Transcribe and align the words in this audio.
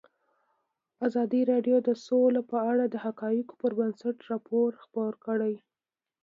ازادي 1.07 1.41
راډیو 1.51 1.77
د 1.87 1.89
سوله 2.05 2.41
په 2.51 2.57
اړه 2.71 2.85
د 2.89 2.95
حقایقو 3.05 3.53
پر 3.61 3.71
بنسټ 3.79 4.17
راپور 4.31 4.69
خپور 4.83 5.13
کړی. 5.25 5.55